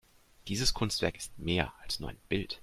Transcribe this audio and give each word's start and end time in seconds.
Dieses 0.47 0.73
Kunstwerk 0.73 1.15
ist 1.15 1.37
mehr 1.37 1.71
als 1.83 1.99
nur 1.99 2.09
ein 2.09 2.17
Bild. 2.27 2.59